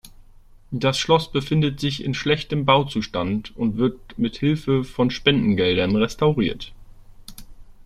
[0.71, 6.73] Das Schloss befindet sich in schlechtem Bauzustand und wird mithilfe von Spendengeldern restauriert.